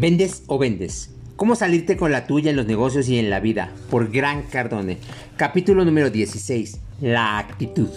¿Vendes 0.00 0.44
o 0.46 0.56
vendes? 0.56 1.10
¿Cómo 1.36 1.54
salirte 1.54 1.98
con 1.98 2.10
la 2.10 2.26
tuya 2.26 2.48
en 2.48 2.56
los 2.56 2.64
negocios 2.64 3.06
y 3.10 3.18
en 3.18 3.28
la 3.28 3.38
vida? 3.38 3.70
Por 3.90 4.10
Gran 4.10 4.44
Cardone. 4.44 4.96
Capítulo 5.36 5.84
número 5.84 6.08
16. 6.08 6.80
La 7.02 7.38
actitud. 7.38 7.90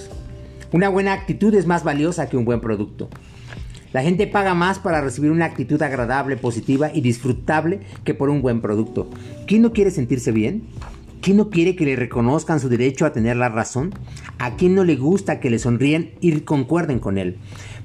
Una 0.74 0.90
buena 0.90 1.14
actitud 1.14 1.56
es 1.56 1.66
más 1.66 1.86
valiosa 1.86 2.28
que 2.28 2.36
un 2.36 2.44
buen 2.44 2.60
producto. 2.60 3.08
La 3.94 4.04
gente 4.04 4.28
paga 4.28 4.54
más 4.54 4.80
para 4.80 5.00
recibir 5.00 5.32
una 5.32 5.46
actitud 5.46 5.82
agradable, 5.82 6.36
positiva 6.36 6.92
y 6.94 7.00
disfrutable 7.00 7.80
que 8.04 8.14
por 8.14 8.30
un 8.30 8.42
buen 8.42 8.60
producto. 8.60 9.10
¿Quién 9.48 9.62
no 9.62 9.72
quiere 9.72 9.90
sentirse 9.90 10.34
bien? 10.34 10.64
¿Quién 11.24 11.38
no 11.38 11.50
quiere 11.50 11.78
que 11.78 11.86
le 11.86 11.96
reconozcan 11.96 12.60
su 12.60 12.68
derecho 12.68 13.06
a 13.06 13.14
tener 13.14 13.38
la 13.38 13.48
razón? 13.48 13.94
¿A 14.40 14.58
quién 14.58 14.76
no 14.76 14.84
le 14.84 14.98
gusta 14.98 15.40
que 15.40 15.50
le 15.50 15.58
sonríen 15.58 16.16
y 16.20 16.42
concuerden 16.42 17.00
con 17.00 17.18
él? 17.18 17.38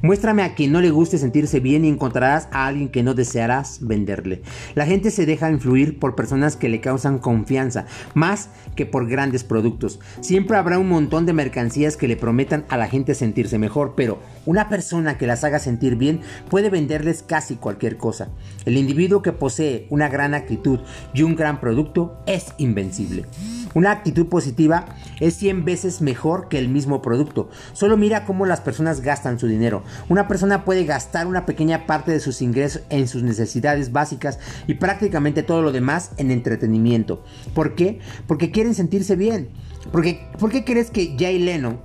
Muéstrame 0.02 0.42
a 0.42 0.56
quien 0.56 0.72
no 0.72 0.80
le 0.80 0.90
guste 0.90 1.18
sentirse 1.18 1.60
bien 1.60 1.84
y 1.84 1.88
encontrarás 1.88 2.48
a 2.50 2.66
alguien 2.66 2.88
que 2.88 3.04
no 3.04 3.14
desearás 3.14 3.78
venderle. 3.80 4.42
La 4.74 4.86
gente 4.86 5.12
se 5.12 5.24
deja 5.24 5.50
influir 5.50 6.00
por 6.00 6.16
personas 6.16 6.56
que 6.56 6.68
le 6.68 6.80
causan 6.80 7.18
confianza, 7.18 7.86
más 8.14 8.50
que 8.74 8.86
por 8.86 9.08
grandes 9.08 9.44
productos. 9.44 10.00
Siempre 10.20 10.56
habrá 10.56 10.80
un 10.80 10.88
montón 10.88 11.24
de 11.24 11.32
mercancías 11.32 11.96
que 11.96 12.08
le 12.08 12.16
prometan 12.16 12.64
a 12.68 12.76
la 12.76 12.88
gente 12.88 13.14
sentirse 13.14 13.58
mejor, 13.58 13.94
pero 13.96 14.18
una 14.46 14.68
persona 14.68 15.16
que 15.16 15.28
las 15.28 15.44
haga 15.44 15.60
sentir 15.60 15.94
bien 15.94 16.20
puede 16.48 16.70
venderles 16.70 17.22
casi 17.22 17.54
cualquier 17.54 17.98
cosa. 17.98 18.30
El 18.66 18.76
individuo 18.76 19.22
que 19.22 19.32
posee 19.32 19.86
una 19.90 20.08
gran 20.08 20.34
actitud 20.34 20.80
y 21.14 21.22
un 21.22 21.36
gran 21.36 21.60
producto 21.60 22.18
es 22.26 22.52
invencible. 22.58 23.27
Una 23.74 23.90
actitud 23.90 24.26
positiva 24.26 24.86
es 25.20 25.34
100 25.34 25.64
veces 25.64 26.00
mejor 26.00 26.48
que 26.48 26.58
el 26.58 26.68
mismo 26.68 27.02
producto. 27.02 27.50
Solo 27.72 27.96
mira 27.96 28.24
cómo 28.24 28.46
las 28.46 28.60
personas 28.60 29.02
gastan 29.02 29.38
su 29.38 29.46
dinero. 29.46 29.82
Una 30.08 30.26
persona 30.26 30.64
puede 30.64 30.84
gastar 30.84 31.26
una 31.26 31.46
pequeña 31.46 31.86
parte 31.86 32.12
de 32.12 32.20
sus 32.20 32.40
ingresos 32.42 32.82
en 32.90 33.08
sus 33.08 33.22
necesidades 33.22 33.92
básicas 33.92 34.38
y 34.66 34.74
prácticamente 34.74 35.42
todo 35.42 35.62
lo 35.62 35.72
demás 35.72 36.12
en 36.16 36.30
entretenimiento. 36.30 37.22
¿Por 37.54 37.74
qué? 37.74 38.00
Porque 38.26 38.50
quieren 38.50 38.74
sentirse 38.74 39.16
bien. 39.16 39.48
Porque, 39.92 40.26
¿Por 40.38 40.50
qué 40.50 40.64
crees 40.64 40.90
que 40.90 41.16
Jay 41.18 41.38
Leno 41.38 41.80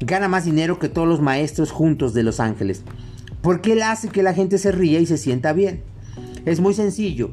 gana 0.00 0.28
más 0.28 0.44
dinero 0.44 0.78
que 0.78 0.88
todos 0.88 1.08
los 1.08 1.20
maestros 1.20 1.70
juntos 1.70 2.14
de 2.14 2.22
Los 2.22 2.40
Ángeles? 2.40 2.82
Porque 3.42 3.72
él 3.72 3.82
hace 3.82 4.08
que 4.08 4.22
la 4.22 4.34
gente 4.34 4.58
se 4.58 4.72
ría 4.72 4.98
y 5.00 5.06
se 5.06 5.18
sienta 5.18 5.52
bien. 5.52 5.82
Es 6.46 6.60
muy 6.60 6.74
sencillo 6.74 7.30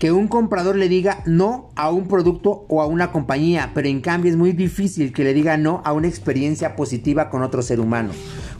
que 0.00 0.12
un 0.12 0.28
comprador 0.28 0.76
le 0.76 0.88
diga 0.88 1.22
no 1.26 1.68
a 1.76 1.90
un 1.90 2.08
producto 2.08 2.64
o 2.68 2.80
a 2.80 2.86
una 2.86 3.12
compañía, 3.12 3.72
pero 3.74 3.86
en 3.86 4.00
cambio 4.00 4.30
es 4.30 4.36
muy 4.38 4.52
difícil 4.52 5.12
que 5.12 5.24
le 5.24 5.34
diga 5.34 5.58
no 5.58 5.82
a 5.84 5.92
una 5.92 6.08
experiencia 6.08 6.74
positiva 6.74 7.28
con 7.28 7.42
otro 7.42 7.60
ser 7.60 7.80
humano. 7.80 8.12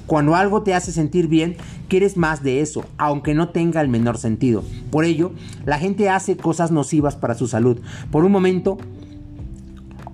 Cuando 0.07 0.37
algo 0.37 0.63
te 0.63 0.75
hace 0.75 0.93
sentir 0.93 1.29
bien, 1.29 1.57
quieres 1.89 2.19
más 2.19 2.43
de 2.43 2.61
eso, 2.61 2.85
aunque 2.99 3.33
no 3.33 3.49
tenga 3.49 3.81
el 3.81 3.89
menor 3.89 4.19
sentido. 4.19 4.63
Por 4.91 5.07
ello, 5.07 5.33
la 5.65 5.79
gente 5.79 6.11
hace 6.11 6.37
cosas 6.37 6.73
nocivas 6.73 7.17
para 7.17 7.35
su 7.35 7.49
salud. 7.49 7.81
Por 8.11 8.27
un 8.27 8.33
momento 8.33 8.77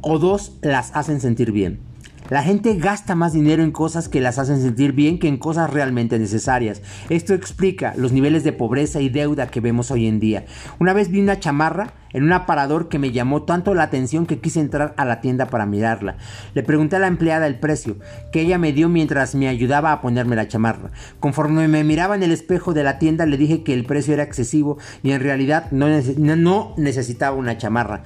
o 0.03 0.21
dos 0.21 0.53
las 0.63 0.95
hacen 0.95 1.21
sentir 1.21 1.51
bien. 1.51 1.81
La 2.29 2.43
gente 2.43 2.75
gasta 2.75 3.15
más 3.15 3.33
dinero 3.33 3.63
en 3.63 3.71
cosas 3.71 4.09
que 4.09 4.21
las 4.21 4.39
hacen 4.39 4.61
sentir 4.61 4.93
bien 4.93 5.21
que 5.21 5.29
en 5.29 5.37
cosas 5.37 5.71
realmente 5.71 6.19
necesarias. 6.19 6.83
Esto 7.09 7.35
explica 7.35 7.95
los 7.97 8.11
niveles 8.11 8.43
de 8.43 8.53
pobreza 8.53 9.01
y 9.01 9.09
deuda 9.09 9.47
que 9.47 9.61
vemos 9.61 9.93
hoy 9.93 10.09
en 10.09 10.19
día. 10.19 10.45
Una 10.81 10.93
vez 10.93 11.09
vi 11.09 11.21
una 11.21 11.39
chamarra 11.39 11.95
en 12.13 12.25
un 12.25 12.33
aparador 12.33 12.89
que 12.89 12.99
me 12.99 13.13
llamó 13.13 13.43
tanto 13.43 13.75
la 13.75 13.85
atención 13.85 14.27
que 14.27 14.41
quise 14.41 14.59
entrar 14.59 14.95
a 14.97 15.05
la 15.05 15.21
tienda 15.21 15.47
para 15.47 15.67
mirarla. 15.67 16.17
Le 16.55 16.63
pregunté 16.63 16.97
a 16.97 16.99
la 16.99 17.09
empleada 17.09 17.47
el 17.47 17.61
precio, 17.61 17.97
que 18.33 18.41
ella 18.41 18.59
me 18.59 18.73
dio 18.73 18.89
mientras 18.89 19.35
me 19.35 19.49
ayudaba 19.49 19.93
a 19.93 20.01
ponerme 20.01 20.35
la 20.35 20.49
chamarra. 20.49 20.91
Conforme 21.21 21.69
me 21.69 21.85
miraba 21.85 22.17
en 22.17 22.23
el 22.23 22.33
espejo 22.33 22.73
de 22.73 22.85
la 22.85 22.99
tienda 22.99 23.27
le 23.27 23.37
dije 23.37 23.63
que 23.63 23.75
el 23.75 23.85
precio 23.85 24.15
era 24.15 24.23
excesivo 24.23 24.79
y 25.03 25.13
en 25.13 25.21
realidad 25.21 25.71
no, 25.71 26.75
necesitaba 26.77 27.37
una 27.37 27.59
chamarra. 27.59 28.03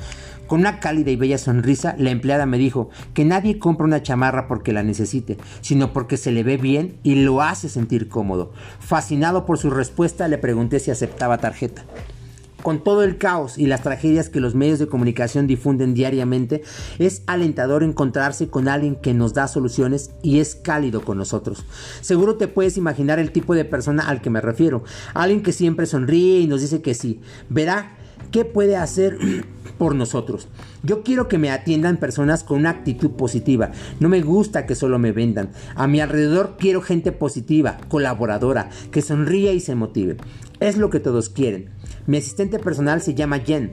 Con 0.50 0.62
una 0.62 0.81
cálida 0.81 1.12
y 1.12 1.16
bella 1.16 1.38
sonrisa, 1.38 1.94
la 1.97 2.11
empleada 2.11 2.44
me 2.44 2.59
dijo 2.59 2.91
que 3.15 3.25
nadie 3.25 3.61
compra 3.61 3.87
una 3.87 4.03
chamarra 4.03 4.49
porque 4.49 4.72
la 4.72 4.83
necesite, 4.83 5.38
sino 5.61 5.93
porque 5.93 6.16
se 6.16 6.33
le 6.33 6.43
ve 6.43 6.56
bien 6.56 6.97
y 7.05 7.15
lo 7.22 7.41
hace 7.41 7.69
sentir 7.69 8.09
cómodo. 8.09 8.53
Fascinado 8.81 9.47
por 9.47 9.59
su 9.59 9.71
respuesta, 9.71 10.27
le 10.27 10.39
pregunté 10.39 10.81
si 10.81 10.91
aceptaba 10.91 11.39
tarjeta. 11.39 11.84
Con 12.65 12.83
todo 12.83 13.05
el 13.05 13.16
caos 13.16 13.59
y 13.59 13.66
las 13.66 13.84
tragedias 13.84 14.28
que 14.28 14.41
los 14.41 14.56
medios 14.56 14.81
de 14.81 14.89
comunicación 14.89 15.47
difunden 15.47 15.94
diariamente, 15.94 16.62
es 16.99 17.22
alentador 17.28 17.84
encontrarse 17.84 18.49
con 18.49 18.66
alguien 18.66 18.97
que 18.97 19.15
nos 19.15 19.34
da 19.34 19.47
soluciones 19.47 20.10
y 20.21 20.41
es 20.41 20.56
cálido 20.56 21.03
con 21.03 21.16
nosotros. 21.16 21.65
Seguro 22.00 22.34
te 22.39 22.49
puedes 22.49 22.77
imaginar 22.77 23.21
el 23.21 23.31
tipo 23.31 23.55
de 23.55 23.65
persona 23.65 24.09
al 24.09 24.21
que 24.21 24.31
me 24.31 24.41
refiero. 24.41 24.83
Alguien 25.15 25.44
que 25.44 25.53
siempre 25.53 25.87
sonríe 25.87 26.41
y 26.41 26.49
nos 26.49 26.60
dice 26.60 26.83
que 26.83 26.94
sí. 26.94 27.21
Verá 27.49 28.00
qué 28.31 28.45
puede 28.45 28.77
hacer 28.77 29.19
por 29.79 29.95
nosotros. 29.95 30.49
Yo 30.83 31.03
quiero 31.03 31.29
que 31.29 31.39
me 31.39 31.51
atiendan 31.51 31.99
personas 31.99 32.45
con 32.45 32.59
una 32.59 32.71
actitud 32.71 33.13
positiva. 33.13 33.71
No 33.99 34.09
me 34.09 34.23
gusta 34.23 34.67
que 34.67 34.75
solo 34.75 34.99
me 34.99 35.13
vendan. 35.13 35.51
A 35.75 35.87
mi 35.87 36.01
alrededor 36.01 36.57
quiero 36.59 36.81
gente 36.81 37.13
positiva, 37.13 37.79
colaboradora, 37.89 38.71
que 38.91 39.03
sonríe 39.03 39.53
y 39.53 39.61
se 39.61 39.75
motive. 39.75 40.17
Es 40.61 40.77
lo 40.77 40.91
que 40.91 41.01
todos 41.01 41.29
quieren. 41.29 41.71
Mi 42.07 42.19
asistente 42.19 42.59
personal 42.59 43.03
se 43.03 43.15
llama 43.15 43.41
Jen. 43.41 43.73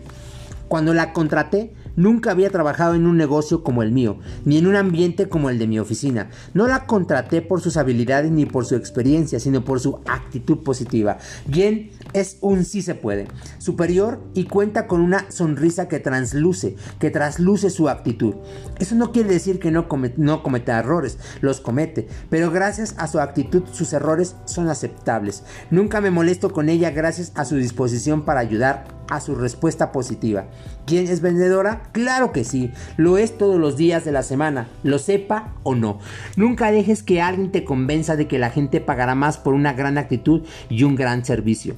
Cuando 0.67 0.93
la 0.93 1.13
contraté, 1.13 1.73
Nunca 1.97 2.29
había 2.29 2.51
trabajado 2.51 2.93
en 2.93 3.07
un 3.07 3.17
negocio 3.17 3.63
como 3.63 3.81
el 3.81 3.91
mío, 3.91 4.19
ni 4.45 4.59
en 4.59 4.67
un 4.67 4.75
ambiente 4.75 5.27
como 5.27 5.49
el 5.49 5.57
de 5.57 5.65
mi 5.65 5.79
oficina. 5.79 6.29
No 6.53 6.67
la 6.67 6.85
contraté 6.85 7.41
por 7.41 7.59
sus 7.59 7.75
habilidades 7.75 8.31
ni 8.31 8.45
por 8.45 8.65
su 8.65 8.75
experiencia, 8.75 9.39
sino 9.39 9.65
por 9.65 9.79
su 9.79 9.99
actitud 10.05 10.59
positiva. 10.59 11.17
Bien, 11.47 11.89
es 12.13 12.37
un 12.41 12.65
sí 12.65 12.83
se 12.83 12.93
puede, 12.93 13.27
superior 13.57 14.21
y 14.35 14.43
cuenta 14.43 14.85
con 14.85 15.01
una 15.01 15.29
sonrisa 15.31 15.87
que 15.87 15.99
transluce, 15.99 16.75
que 16.99 17.09
trasluce 17.09 17.71
su 17.71 17.89
actitud. 17.89 18.35
Eso 18.77 18.93
no 18.93 19.11
quiere 19.11 19.29
decir 19.29 19.59
que 19.59 19.71
no, 19.71 19.87
no 20.17 20.43
cometa 20.43 20.77
errores, 20.77 21.17
los 21.41 21.61
comete, 21.61 22.07
pero 22.29 22.51
gracias 22.51 22.93
a 22.99 23.07
su 23.07 23.19
actitud 23.19 23.63
sus 23.71 23.91
errores 23.93 24.35
son 24.45 24.69
aceptables. 24.69 25.43
Nunca 25.71 25.99
me 25.99 26.11
molesto 26.11 26.51
con 26.51 26.69
ella 26.69 26.91
gracias 26.91 27.31
a 27.33 27.43
su 27.43 27.55
disposición 27.55 28.23
para 28.23 28.39
ayudar 28.39 28.96
a 29.09 29.19
su 29.19 29.35
respuesta 29.35 29.91
positiva. 29.91 30.45
¿Quién 30.85 31.07
es 31.07 31.21
vendedora? 31.21 31.83
Claro 31.91 32.31
que 32.31 32.43
sí, 32.43 32.71
lo 32.97 33.17
es 33.17 33.37
todos 33.37 33.59
los 33.59 33.77
días 33.77 34.05
de 34.05 34.11
la 34.11 34.23
semana, 34.23 34.67
lo 34.83 34.99
sepa 34.99 35.53
o 35.63 35.75
no. 35.75 35.99
Nunca 36.35 36.71
dejes 36.71 37.03
que 37.03 37.21
alguien 37.21 37.51
te 37.51 37.63
convenza 37.63 38.15
de 38.15 38.27
que 38.27 38.39
la 38.39 38.49
gente 38.49 38.81
pagará 38.81 39.15
más 39.15 39.37
por 39.37 39.53
una 39.53 39.73
gran 39.73 39.97
actitud 39.97 40.43
y 40.69 40.83
un 40.83 40.95
gran 40.95 41.25
servicio. 41.25 41.75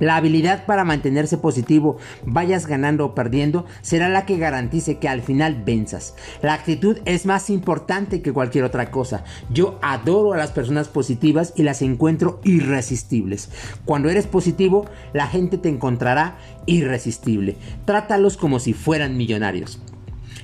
La 0.00 0.16
habilidad 0.16 0.66
para 0.66 0.84
mantenerse 0.84 1.38
positivo, 1.38 1.98
vayas 2.24 2.66
ganando 2.66 3.04
o 3.06 3.14
perdiendo, 3.14 3.66
será 3.80 4.08
la 4.08 4.26
que 4.26 4.38
garantice 4.38 4.98
que 4.98 5.08
al 5.08 5.22
final 5.22 5.62
venzas. 5.64 6.14
La 6.42 6.54
actitud 6.54 6.98
es 7.04 7.26
más 7.26 7.50
importante 7.50 8.22
que 8.22 8.32
cualquier 8.32 8.64
otra 8.64 8.90
cosa. 8.90 9.24
Yo 9.50 9.78
adoro 9.82 10.32
a 10.32 10.36
las 10.36 10.50
personas 10.50 10.88
positivas 10.88 11.52
y 11.56 11.62
las 11.62 11.82
encuentro 11.82 12.40
irresistibles. 12.44 13.50
Cuando 13.84 14.08
eres 14.08 14.26
positivo, 14.26 14.86
la 15.12 15.26
gente 15.26 15.58
te 15.58 15.68
encontrará 15.68 16.38
irresistible. 16.66 17.56
Trátalos 17.84 18.36
como 18.36 18.58
si 18.58 18.72
fueran 18.72 19.16
millonarios. 19.16 19.80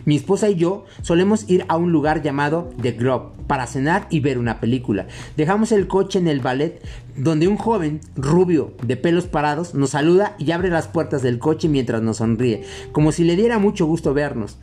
Mi 0.05 0.17
esposa 0.17 0.49
y 0.49 0.57
yo 0.57 0.85
solemos 1.03 1.49
ir 1.49 1.65
a 1.69 1.77
un 1.77 1.93
lugar 1.93 2.23
llamado 2.23 2.71
The 2.81 2.93
Grove 2.93 3.31
para 3.47 3.67
cenar 3.67 4.07
y 4.11 4.21
ver 4.21 4.39
una 4.39 4.61
película. 4.61 5.07
Dejamos 5.37 5.73
el 5.73 5.87
coche 5.87 6.19
en 6.19 6.29
el 6.29 6.41
ballet 6.41 6.81
donde 7.17 7.49
un 7.49 7.57
joven 7.57 8.01
rubio 8.17 8.73
de 8.83 8.97
pelos 8.97 9.27
parados 9.27 9.75
nos 9.75 9.91
saluda 9.91 10.35
y 10.39 10.53
abre 10.53 10.71
las 10.71 10.89
puertas 10.89 11.23
del 11.23 11.39
coche 11.39 11.69
mientras 11.69 12.03
nos 12.03 12.19
sonríe, 12.19 12.65
como 12.93 13.13
si 13.13 13.25
le 13.25 13.37
diera 13.37 13.59
mucho 13.59 13.87
gusto 13.87 14.15
vernos. 14.15 14.57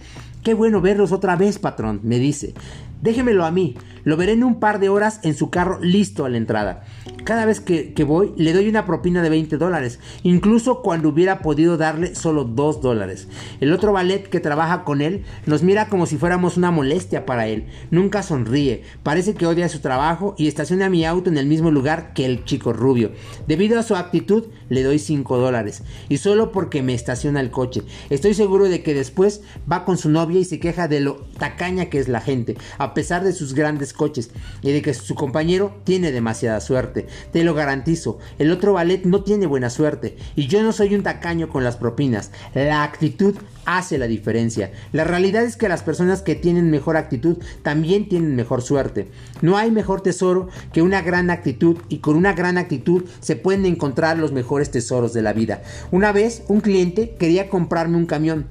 Qué 0.43 0.53
bueno 0.53 0.79
verlos 0.79 1.11
otra 1.11 1.35
vez, 1.35 1.59
patrón, 1.59 1.99
me 2.03 2.19
dice. 2.19 2.53
Déjemelo 3.01 3.45
a 3.45 3.51
mí. 3.51 3.75
Lo 4.03 4.15
veré 4.15 4.31
en 4.31 4.45
un 4.45 4.61
par 4.61 4.79
de 4.79 4.88
horas 4.88 5.19
en 5.23 5.35
su 5.35 5.49
carro 5.49 5.79
listo 5.81 6.23
a 6.23 6.29
la 6.29 6.38
entrada. 6.38 6.85
Cada 7.25 7.45
vez 7.45 7.59
que, 7.59 7.94
voy 8.05 8.31
le 8.38 8.53
doy 8.53 8.69
una 8.69 8.85
propina 8.85 9.21
de 9.21 9.29
20 9.29 9.57
dólares, 9.57 9.99
incluso 10.23 10.81
cuando 10.81 11.09
hubiera 11.09 11.39
podido 11.39 11.75
darle 11.75 12.15
solo 12.15 12.45
2 12.45 12.79
dólares. 12.79 13.27
El 13.59 13.73
otro 13.73 13.91
ballet 13.91 14.29
que 14.29 14.39
trabaja 14.39 14.85
con 14.85 15.01
él 15.01 15.25
nos 15.45 15.61
mira 15.61 15.89
como 15.89 16.05
si 16.05 16.15
fuéramos 16.15 16.55
una 16.55 16.71
molestia 16.71 17.25
para 17.25 17.47
él. 17.47 17.65
Nunca 17.91 18.23
sonríe, 18.23 18.83
parece 19.03 19.33
que 19.33 19.45
odia 19.45 19.67
su 19.67 19.79
trabajo 19.79 20.35
y 20.38 20.47
estaciona 20.47 20.89
mi 20.89 21.03
auto 21.03 21.29
en 21.29 21.38
el 21.38 21.47
mismo 21.47 21.69
lugar 21.69 22.13
que 22.13 22.25
el 22.25 22.45
chico 22.45 22.71
rubio. 22.71 23.11
Debido 23.45 23.77
a 23.77 23.83
su 23.83 23.97
actitud 23.97 24.45
le 24.69 24.83
doy 24.83 25.00
5 25.00 25.38
dólares 25.38 25.83
y 26.07 26.15
solo 26.19 26.53
porque 26.53 26.81
me 26.81 26.93
estaciona 26.93 27.41
el 27.41 27.51
coche. 27.51 27.81
Estoy 28.09 28.35
seguro 28.35 28.69
de 28.69 28.83
que 28.83 28.93
después 28.93 29.41
va 29.69 29.83
con 29.83 29.97
su 29.97 30.09
novia 30.09 30.39
y 30.39 30.45
se 30.45 30.61
queja 30.61 30.88
de 30.88 31.01
lo 31.01 31.25
tacaña 31.38 31.88
que 31.88 32.00
es 32.00 32.07
la 32.07 32.21
gente. 32.21 32.55
A 32.88 32.94
pesar 32.94 33.25
de 33.25 33.34
sus 33.34 33.54
grandes 33.54 33.92
coches 33.92 34.30
y 34.62 34.72
de 34.72 34.81
que 34.81 34.94
su 34.94 35.13
compañero 35.13 35.75
tiene 35.84 36.13
demasiada 36.13 36.62
suerte. 36.62 37.06
Te 37.34 37.44
lo 37.44 37.54
garantizo, 37.54 38.18
el 38.39 38.50
otro 38.50 38.72
ballet 38.72 39.04
no 39.04 39.25
tiene 39.25 39.45
buena 39.45 39.69
suerte 39.69 40.16
y 40.38 40.48
yo 40.48 40.63
no 40.63 40.72
soy 40.72 40.95
un 40.95 41.04
tacaño 41.04 41.50
con 41.50 41.66
las 41.66 41.75
propinas. 41.75 42.31
La 42.54 42.84
actitud 42.84 43.36
hace 43.66 43.98
la 43.98 44.07
diferencia. 44.07 44.72
La 44.94 45.04
realidad 45.04 45.44
es 45.44 45.57
que 45.57 45.68
las 45.68 45.84
personas 45.84 46.22
que 46.22 46.36
tienen 46.36 46.72
mejor 46.72 46.95
actitud 46.95 47.39
también 47.62 48.07
tienen 48.07 48.38
mejor 48.38 48.62
suerte. 48.62 49.10
No 49.42 49.57
hay 49.57 49.69
mejor 49.69 50.00
tesoro 50.00 50.48
que 50.72 50.81
una 50.81 51.01
gran 51.01 51.30
actitud 51.30 51.80
y 51.89 51.98
con 51.98 52.16
una 52.16 52.31
gran 52.31 52.57
actitud 52.57 53.04
se 53.19 53.36
pueden 53.36 53.66
encontrar 53.66 54.18
los 54.18 54.31
mejores 54.31 54.72
tesoros 54.72 55.12
de 55.12 55.24
la 55.24 55.34
vida. 55.34 55.62
Una 55.92 56.13
vez 56.13 56.44
un 56.48 56.62
cliente 56.62 57.18
quería 57.19 57.50
comprarme 57.50 57.98
un 57.98 58.06
camión 58.06 58.48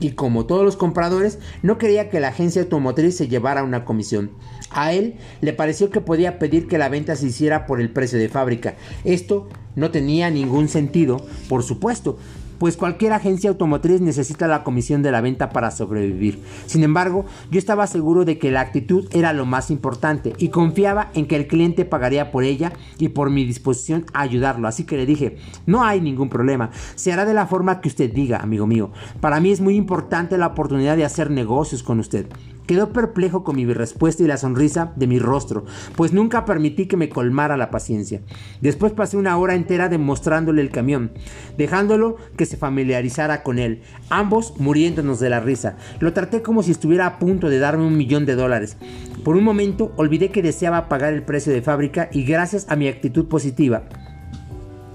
y 0.00 0.12
como 0.12 0.46
todos 0.46 0.64
los 0.64 0.76
compradores 0.76 1.38
no 1.62 1.78
quería 1.78 2.10
que 2.10 2.20
la 2.20 2.28
agencia 2.28 2.62
automotriz 2.62 3.16
se 3.16 3.28
llevara 3.28 3.62
una 3.62 3.84
comisión. 3.84 4.32
A 4.70 4.92
él 4.92 5.16
le 5.40 5.52
pareció 5.52 5.90
que 5.90 6.00
podía 6.00 6.38
pedir 6.38 6.66
que 6.68 6.78
la 6.78 6.88
venta 6.88 7.16
se 7.16 7.26
hiciera 7.26 7.66
por 7.66 7.80
el 7.80 7.90
precio 7.90 8.18
de 8.18 8.28
fábrica. 8.28 8.74
Esto 9.04 9.48
no 9.76 9.90
tenía 9.90 10.30
ningún 10.30 10.68
sentido, 10.68 11.24
por 11.48 11.62
supuesto, 11.62 12.18
pues 12.62 12.76
cualquier 12.76 13.12
agencia 13.12 13.50
automotriz 13.50 14.00
necesita 14.00 14.46
la 14.46 14.62
comisión 14.62 15.02
de 15.02 15.10
la 15.10 15.20
venta 15.20 15.50
para 15.50 15.72
sobrevivir. 15.72 16.38
Sin 16.66 16.84
embargo, 16.84 17.24
yo 17.50 17.58
estaba 17.58 17.88
seguro 17.88 18.24
de 18.24 18.38
que 18.38 18.52
la 18.52 18.60
actitud 18.60 19.08
era 19.10 19.32
lo 19.32 19.46
más 19.46 19.72
importante 19.72 20.32
y 20.38 20.50
confiaba 20.50 21.10
en 21.14 21.26
que 21.26 21.34
el 21.34 21.48
cliente 21.48 21.84
pagaría 21.84 22.30
por 22.30 22.44
ella 22.44 22.72
y 22.98 23.08
por 23.08 23.30
mi 23.30 23.44
disposición 23.44 24.06
a 24.12 24.20
ayudarlo. 24.20 24.68
Así 24.68 24.84
que 24.84 24.96
le 24.96 25.06
dije, 25.06 25.38
no 25.66 25.82
hay 25.82 26.00
ningún 26.00 26.28
problema, 26.28 26.70
se 26.94 27.12
hará 27.12 27.24
de 27.24 27.34
la 27.34 27.48
forma 27.48 27.80
que 27.80 27.88
usted 27.88 28.12
diga, 28.12 28.38
amigo 28.38 28.68
mío. 28.68 28.92
Para 29.20 29.40
mí 29.40 29.50
es 29.50 29.60
muy 29.60 29.74
importante 29.74 30.38
la 30.38 30.46
oportunidad 30.46 30.96
de 30.96 31.04
hacer 31.04 31.32
negocios 31.32 31.82
con 31.82 31.98
usted. 31.98 32.28
Quedó 32.66 32.92
perplejo 32.92 33.42
con 33.42 33.56
mi 33.56 33.64
respuesta 33.72 34.22
y 34.22 34.26
la 34.26 34.36
sonrisa 34.36 34.92
de 34.96 35.06
mi 35.06 35.18
rostro, 35.18 35.64
pues 35.96 36.12
nunca 36.12 36.44
permití 36.44 36.86
que 36.86 36.96
me 36.96 37.08
colmara 37.08 37.56
la 37.56 37.70
paciencia. 37.70 38.20
Después 38.60 38.92
pasé 38.92 39.16
una 39.16 39.36
hora 39.36 39.54
entera 39.54 39.88
demostrándole 39.88 40.62
el 40.62 40.70
camión, 40.70 41.12
dejándolo 41.58 42.16
que 42.36 42.46
se 42.46 42.56
familiarizara 42.56 43.42
con 43.42 43.58
él, 43.58 43.82
ambos 44.10 44.54
muriéndonos 44.58 45.18
de 45.20 45.30
la 45.30 45.40
risa. 45.40 45.76
Lo 46.00 46.12
traté 46.12 46.42
como 46.42 46.62
si 46.62 46.70
estuviera 46.70 47.06
a 47.06 47.18
punto 47.18 47.48
de 47.48 47.58
darme 47.58 47.84
un 47.84 47.96
millón 47.96 48.26
de 48.26 48.36
dólares. 48.36 48.76
Por 49.24 49.36
un 49.36 49.44
momento 49.44 49.92
olvidé 49.96 50.30
que 50.30 50.42
deseaba 50.42 50.88
pagar 50.88 51.12
el 51.12 51.22
precio 51.22 51.52
de 51.52 51.62
fábrica 51.62 52.08
y 52.12 52.24
gracias 52.24 52.66
a 52.68 52.76
mi 52.76 52.88
actitud 52.88 53.26
positiva, 53.26 53.84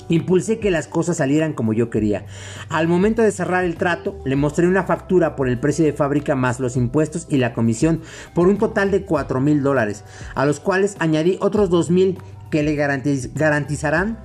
Impulsé 0.10 0.60
que 0.60 0.72
las 0.72 0.88
cosas 0.88 1.18
salieran 1.18 1.54
como 1.54 1.74
yo 1.74 1.90
quería. 1.90 2.26
Al 2.70 2.88
momento 2.88 3.22
de 3.22 3.32
cerrar 3.32 3.66
el 3.66 3.76
trato, 3.76 4.18
le 4.26 4.36
mostré 4.36 4.68
una 4.68 4.84
factura 4.84 5.36
por 5.36 5.50
el 5.50 5.60
precio 5.60 5.86
de 5.86 5.94
fábrica 5.94 6.36
más 6.36 6.60
los 6.60 6.78
impuestos 6.78 7.28
y 7.30 7.38
la 7.38 7.54
comisión 7.54 8.02
por 8.34 8.48
un 8.48 8.58
total 8.58 8.92
de 8.92 9.04
4 9.04 9.42
mil 9.42 9.64
dólares, 9.64 10.04
a 10.36 10.46
los 10.46 10.60
cuales 10.60 10.96
añadí 11.00 11.38
otros 11.42 11.70
2 11.70 11.92
mil 11.92 12.18
que 12.50 12.64
le 12.64 12.76
garantizarán 12.76 14.18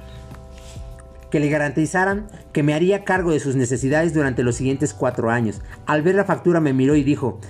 que 1.33 1.41
le 1.41 1.49
garantizaran 1.49 2.27
que 2.53 2.63
me 2.63 2.75
haría 2.75 3.05
cargo 3.05 3.33
de 3.33 3.41
sus 3.41 3.57
necesidades 3.57 4.13
durante 4.13 4.43
los 4.43 4.55
siguientes 4.55 4.93
cuatro 4.93 5.31
años. 5.31 5.63
Al 5.87 6.03
ver 6.03 6.15
la 6.15 6.27
factura 6.27 6.61
me 6.61 6.75
miró 6.75 6.95
y 6.95 7.03
dijo, 7.03 7.41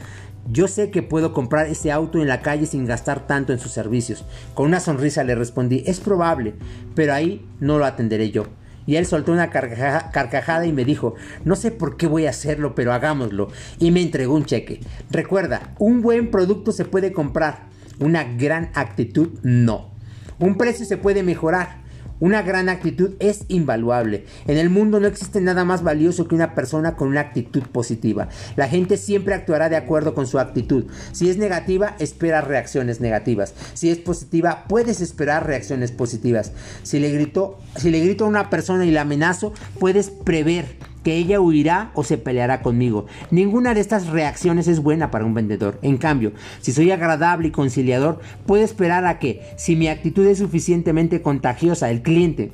yo 0.51 0.69
sé 0.69 0.91
que 0.91 1.03
puedo 1.03 1.33
comprar 1.33 1.67
ese 1.67 1.93
auto 1.93 2.21
en 2.21 2.29
la 2.29 2.43
calle 2.43 2.67
sin 2.67 2.87
gastar 2.87 3.27
tanto 3.27 3.53
en 3.53 3.59
sus 3.59 3.73
servicios. 3.73 4.25
Con 4.55 4.67
una 4.67 4.81
sonrisa 4.81 5.25
le 5.25 5.35
respondí, 5.35 5.85
es 5.87 6.01
probable, 6.01 6.55
pero 6.95 7.15
ahí 7.15 7.47
no 7.61 7.79
lo 7.79 7.85
atenderé 7.85 8.31
yo. 8.31 8.47
Y 8.85 8.97
él 8.97 9.07
soltó 9.07 9.33
una 9.33 9.51
carcajada 9.51 10.67
y 10.67 10.73
me 10.73 10.85
dijo, 10.85 11.15
no 11.45 11.55
sé 11.55 11.71
por 11.71 11.97
qué 11.97 12.09
voy 12.09 12.27
a 12.27 12.31
hacerlo, 12.31 12.75
pero 12.75 12.93
hagámoslo. 12.93 13.49
Y 13.79 13.93
me 13.93 14.03
entregó 14.03 14.35
un 14.35 14.45
cheque. 14.45 14.81
Recuerda, 15.11 15.75
un 15.79 16.03
buen 16.03 16.31
producto 16.31 16.73
se 16.73 16.85
puede 16.85 17.13
comprar, 17.13 17.69
una 18.01 18.25
gran 18.25 18.71
actitud 18.75 19.39
no. 19.43 19.93
Un 20.41 20.57
precio 20.57 20.85
se 20.85 20.97
puede 20.97 21.23
mejorar, 21.23 21.82
una 22.23 22.43
gran 22.43 22.69
actitud 22.69 23.15
es 23.19 23.47
invaluable. 23.49 24.27
En 24.47 24.57
el 24.57 24.71
mundo 24.71 25.01
no 25.01 25.09
existe 25.09 25.41
nada 25.41 25.65
más 25.65 25.83
valioso 25.83 26.29
que 26.29 26.37
una 26.37 26.55
persona 26.55 26.95
con 26.95 27.09
una 27.09 27.21
actitud 27.21 27.65
positiva. 27.65 28.29
La 28.55 28.69
gente 28.69 28.97
siempre 28.97 29.35
actuará 29.35 29.69
de 29.69 29.75
acuerdo 29.75 30.15
con 30.15 30.29
su 30.29 30.39
actitud. 30.39 30.85
Si 31.11 31.29
es 31.29 31.37
negativa, 31.37 31.97
espera 31.99 32.41
reacciones 32.41 33.01
negativas. 33.01 33.55
Si 33.75 33.91
es 33.91 33.99
positiva, 33.99 34.67
puedes 34.69 35.01
esperar 35.01 35.49
reacciones 35.49 35.91
positivas. 35.91 36.53
Si 36.85 37.01
le 37.01 37.11
grito, 37.11 37.59
si 37.75 37.91
le 37.91 37.99
grito 37.99 38.25
a 38.25 38.29
una 38.29 38.51
persona 38.51 38.87
y 38.87 38.93
la 38.93 39.01
amenazo, 39.01 39.53
puedes 39.81 40.11
prever 40.11 40.92
que 41.03 41.17
ella 41.17 41.41
huirá 41.41 41.91
o 41.95 42.05
se 42.05 42.19
peleará 42.19 42.63
conmigo. 42.63 43.07
Ninguna 43.31 43.75
de 43.75 43.81
estas 43.81 44.09
reacciones 44.09 44.69
es 44.69 44.81
buena 44.81 45.11
para 45.11 45.25
un 45.25 45.35
vendedor. 45.35 45.79
En 45.83 45.99
cambio, 45.99 46.33
si 46.61 46.73
soy 46.73 46.91
agradable 46.91 47.49
y 47.49 47.53
conciliador, 47.53 48.21
puedo 48.47 48.65
esperar 48.65 49.07
a 49.07 49.19
que, 49.19 49.43
si 49.57 49.77
mi 49.77 49.89
actitud 49.89 50.27
es 50.27 50.39
suficientemente 50.39 51.23
contagiosa, 51.23 51.91
el 51.91 52.03
cliente 52.03 52.53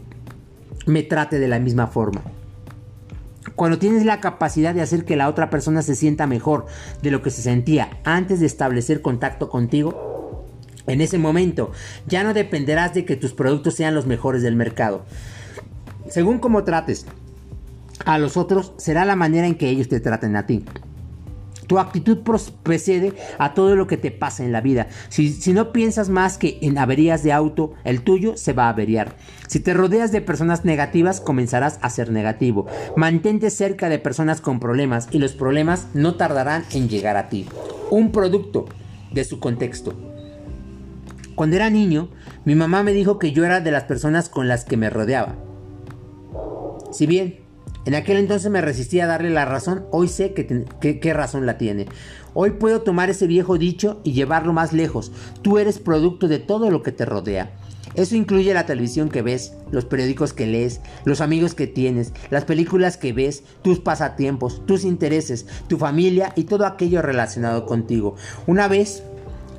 me 0.87 1.03
trate 1.03 1.39
de 1.39 1.49
la 1.49 1.59
misma 1.59 1.87
forma. 1.87 2.23
Cuando 3.55 3.79
tienes 3.79 4.05
la 4.05 4.21
capacidad 4.21 4.75
de 4.75 4.83
hacer 4.83 5.05
que 5.05 5.17
la 5.17 5.29
otra 5.29 5.51
persona 5.51 5.83
se 5.83 5.95
sienta 5.95 6.27
mejor 6.27 6.67
de 7.03 7.11
lo 7.11 7.23
que 7.23 7.31
se 7.31 7.43
sentía 7.43 7.91
antes 8.05 8.41
de 8.41 8.47
establecer 8.47 9.03
contacto 9.03 9.49
contigo, 9.49 10.47
en 10.87 11.01
ese 11.01 11.19
momento 11.19 11.73
ya 12.07 12.25
no 12.25 12.35
dependerás 12.35 12.95
de 12.95 13.05
que 13.05 13.17
tus 13.17 13.33
productos 13.33 13.75
sean 13.75 13.95
los 13.95 14.07
mejores 14.07 14.43
del 14.43 14.57
mercado. 14.57 15.05
Según 16.09 16.39
cómo 16.39 16.65
trates 16.65 17.07
a 18.05 18.19
los 18.19 18.37
otros 18.37 18.73
será 18.77 19.05
la 19.05 19.17
manera 19.17 19.47
en 19.47 19.57
que 19.57 19.69
ellos 19.69 19.89
te 19.89 20.01
traten 20.01 20.37
a 20.37 20.47
ti. 20.47 20.65
Tu 21.69 21.79
actitud 21.79 22.21
precede 22.63 23.13
a 23.39 23.53
todo 23.53 23.77
lo 23.77 23.87
que 23.87 23.99
te 23.99 24.11
pasa 24.11 24.43
en 24.43 24.53
la 24.53 24.63
vida. 24.63 24.89
Si, 25.11 25.53
no 25.53 25.71
piensas 25.71 26.09
más 26.09 26.39
que 26.39 26.59
en 26.63 26.79
averías 26.79 27.23
de 27.23 27.33
auto, 27.33 27.75
el 27.85 28.01
tuyo 28.01 28.39
se 28.39 28.55
va 28.55 28.65
a 28.65 28.71
averiar. 28.71 29.17
Si 29.49 29.61
te 29.61 29.75
rodeas 29.75 30.11
de 30.11 30.23
personas 30.23 30.65
negativas, 30.65 31.21
comenzarás 31.21 31.79
a 31.83 31.91
ser 31.91 32.11
negativo. 32.11 32.67
Mantente 32.97 33.51
cerca 33.51 33.91
de 33.91 33.99
personas 33.99 34.41
con 34.41 34.61
problemas 34.61 35.09
y 35.11 35.19
los 35.19 35.35
problemas 35.35 35.89
no 35.93 36.15
tardarán 36.15 36.65
en 36.73 36.89
llegar 36.89 37.19
a 37.19 37.29
ti. 37.29 37.47
Un 37.91 38.13
producto 38.13 38.65
de 39.13 39.25
su 39.25 39.39
contexto. 39.39 39.93
Cuando 41.35 41.57
era 41.57 41.69
niño, 41.69 42.09
mi 42.47 42.55
mamá 42.55 42.83
me 42.83 42.95
dijo 42.95 43.19
que 43.19 43.33
yo 43.33 43.45
era 43.45 43.61
de 43.61 43.71
las 43.73 43.85
personas 43.85 44.31
con 44.31 44.49
las 44.49 44.65
que 44.65 44.79
me 44.79 44.89
rodeaba. 44.89 45.37
Si 46.93 47.07
bien 47.07 47.48
en 47.89 47.95
aquel 47.95 48.19
entonces 48.19 48.51
me 48.51 48.61
resistía 48.61 49.05
a 49.05 49.07
darle 49.07 49.31
la 49.31 49.47
razón, 49.47 49.87
hoy 49.91 50.09
sé 50.09 50.35
qué 50.35 51.15
razón 51.15 51.47
la 51.47 51.57
tiene. 51.57 51.87
Hoy 52.35 52.51
puedo 52.51 52.83
tomar 52.83 53.09
ese 53.09 53.27
viejo 53.27 53.57
dicho 53.57 54.03
y 54.05 54.13
llevarlo 54.13 54.53
más 54.53 54.75
lejos. 54.75 55.11
Tú 55.41 55.57
eres 55.57 55.79
producto 55.79 56.29
de 56.29 56.39
todo 56.39 56.71
lo 56.71 56.83
que 56.83 56.93
te 56.93 57.07
rodea. 57.07 57.51
Eso 57.95 58.15
incluye 58.15 58.53
la 58.53 58.67
televisión 58.67 59.09
que 59.09 59.23
ves, 59.23 59.55
los 59.71 59.87
periódicos 59.87 60.35
que 60.35 60.47
lees, 60.47 60.83
los 61.07 61.23
amigos 61.23 61.55
que 61.55 61.67
tienes, 61.67 62.13
las 62.29 62.45
películas 62.45 62.99
que 62.99 63.15
ves, 63.15 63.43
tus 63.63 63.81
pasatiempos, 63.81 64.67
tus 64.67 64.85
intereses, 64.85 65.47
tu 65.67 65.79
familia 65.79 66.35
y 66.37 66.45
todo 66.45 66.67
aquello 66.67 67.01
relacionado 67.01 67.65
contigo. 67.65 68.17
Una 68.47 68.69
vez 68.69 69.03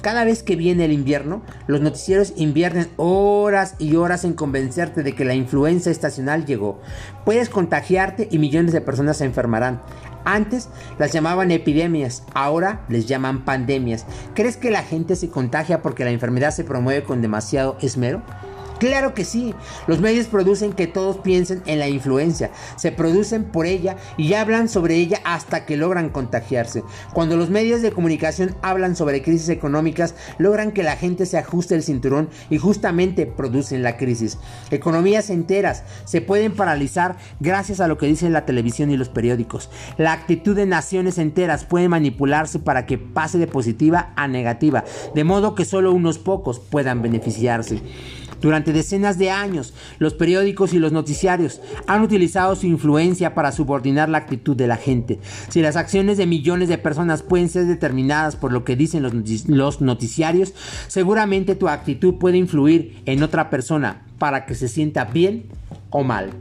cada 0.02 0.24
vez 0.24 0.44
que 0.44 0.56
viene 0.56 0.86
el 0.86 0.92
invierno, 0.92 1.42
los 1.68 1.82
noticieros 1.82 2.34
inviernen 2.36 2.90
horas 2.98 3.76
y 3.80 3.96
horas 3.96 4.24
en 4.24 4.34
convencerte 4.34 5.04
de 5.04 5.14
que 5.14 5.26
la 5.26 5.36
influenza 5.36 5.92
estacional 5.92 6.46
llegó. 6.46 6.80
Puedes 7.26 7.50
contagiarte 7.50 8.28
y 8.32 8.40
millones 8.40 8.72
de 8.72 8.82
personas 8.82 9.18
se 9.18 9.26
enfermarán. 9.26 9.82
Antes 10.26 10.70
las 10.98 11.12
llamaban 11.12 11.52
epidemias, 11.52 12.24
ahora 12.34 12.86
les 12.90 13.08
llaman 13.08 13.46
pandemias. 13.46 14.06
¿Crees 14.36 14.58
que 14.58 14.72
la 14.72 14.84
gente 14.84 15.16
se 15.16 15.30
contagia 15.30 15.82
porque 15.82 16.04
la 16.04 16.12
enfermedad 16.12 16.52
se 16.52 16.64
promueve 16.64 17.04
con 17.04 17.22
demasiado 17.22 17.78
esmero? 17.82 18.22
Claro 18.80 19.14
que 19.14 19.26
sí, 19.26 19.54
los 19.88 20.00
medios 20.00 20.28
producen 20.28 20.72
que 20.72 20.88
todos 20.88 21.18
piensen 21.18 21.62
en 21.66 21.80
la 21.80 21.90
influencia, 21.90 22.50
se 22.78 22.94
producen 22.94 23.44
por 23.44 23.66
ella 23.66 23.98
y 24.18 24.34
hablan 24.34 24.70
sobre 24.70 24.96
ella 24.96 25.20
hasta 25.26 25.66
que 25.66 25.76
logran 25.76 26.10
contagiarse. 26.10 26.84
Cuando 27.14 27.36
los 27.36 27.50
medios 27.50 27.82
de 27.82 27.92
comunicación 27.92 28.56
hablan 28.62 28.96
sobre 28.96 29.22
crisis 29.22 29.50
económicas, 29.50 30.16
logran 30.38 30.72
que 30.72 30.84
la 30.84 30.96
gente 30.96 31.26
se 31.26 31.38
ajuste 31.38 31.76
el 31.76 31.84
cinturón 31.84 32.30
y 32.50 32.58
justamente 32.58 33.26
producen 33.26 33.84
la 33.84 33.98
crisis. 33.98 34.38
Economías 34.72 35.30
enteras 35.30 35.84
se 36.06 36.22
pueden 36.22 36.56
paralizar 36.56 37.18
gracias 37.42 37.82
a 37.82 37.88
lo 37.90 37.98
que 37.98 38.08
dicen 38.08 38.32
la 38.32 38.46
televisión 38.46 38.92
y 38.92 38.98
los 38.98 39.10
periódicos. 39.10 39.70
La 39.98 40.14
actitud 40.14 40.56
de 40.56 40.66
naciones 40.66 41.18
enteras 41.18 41.66
puede 41.66 41.90
manipularse 41.90 42.60
para 42.60 42.86
que 42.86 42.98
pase 42.98 43.40
de 43.40 43.48
positiva 43.48 44.14
a 44.16 44.30
negativa, 44.30 44.86
de 45.14 45.24
modo 45.26 45.54
que 45.54 45.66
solo 45.66 45.92
unos 45.92 46.18
pocos 46.18 46.60
puedan 46.60 47.02
beneficiarse. 47.02 47.82
Durante 48.42 48.74
decenas 48.74 49.18
de 49.18 49.32
años, 49.32 49.74
los 49.98 50.14
periódicos 50.14 50.74
y 50.74 50.80
los 50.80 50.92
noticiarios 50.92 51.62
han 51.88 52.02
utilizado 52.02 52.56
su 52.56 52.68
influencia 52.68 53.36
para 53.36 53.52
subordinar 53.52 54.10
la 54.10 54.20
actitud 54.20 54.56
de 54.56 54.68
la 54.68 54.78
gente. 54.78 55.20
Si 55.50 55.62
las 55.62 55.76
acciones 55.76 56.18
de 56.18 56.26
millones 56.26 56.70
de 56.70 56.78
personas 56.78 57.22
pueden 57.22 57.50
ser 57.50 57.66
determinadas 57.66 58.36
por 58.36 58.52
lo 58.52 58.64
que 58.64 58.76
dicen 58.76 59.04
los 59.48 59.82
noticiarios, 59.82 60.54
seguramente 60.88 61.56
tu 61.56 61.68
actitud 61.68 62.16
puede 62.16 62.38
influir 62.38 63.02
en 63.06 63.24
otra 63.24 63.50
persona 63.50 64.04
para 64.18 64.46
que 64.46 64.56
se 64.56 64.68
sienta 64.68 65.06
bien 65.06 65.46
o 65.90 66.04
mal. 66.04 66.32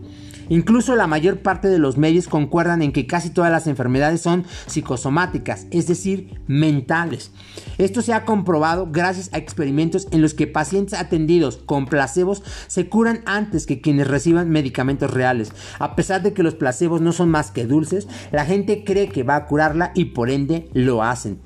Incluso 0.49 0.97
la 0.97 1.07
mayor 1.07 1.41
parte 1.41 1.69
de 1.69 1.79
los 1.79 1.97
medios 1.97 2.29
concuerdan 2.29 2.83
en 2.83 2.93
que 2.93 3.07
casi 3.07 3.31
todas 3.31 3.51
las 3.51 3.67
enfermedades 3.67 4.21
son 4.21 4.45
psicosomáticas, 4.67 5.67
es 5.71 5.87
decir, 5.87 6.41
mentales. 6.47 7.33
Esto 7.77 8.03
se 8.03 8.13
ha 8.13 8.25
comprobado 8.25 8.89
gracias 8.91 9.31
a 9.33 9.39
experimentos 9.39 10.09
en 10.11 10.23
los 10.23 10.35
que 10.35 10.47
pacientes 10.47 10.99
atendidos 10.99 11.59
con 11.59 11.87
placebos 11.87 12.43
se 12.67 12.89
curan 12.89 13.23
antes 13.27 13.67
que 13.67 13.81
quienes 13.81 14.09
reciban 14.09 14.51
medicamentos 14.51 15.11
reales. 15.11 15.53
A 15.79 15.97
pesar 15.97 16.23
de 16.23 16.33
que 16.33 16.43
los 16.43 16.55
placebos 16.55 17.01
no 17.01 17.13
son 17.13 17.29
más 17.29 17.51
que 17.51 17.67
dulces, 17.67 18.09
la 18.33 18.45
gente 18.45 18.85
cree 18.85 19.09
que 19.09 19.23
va 19.23 19.37
a 19.37 19.47
curarla 19.47 19.93
y 19.95 20.07
por 20.07 20.31
ende 20.31 20.69
lo 20.73 21.03
hacen. 21.03 21.41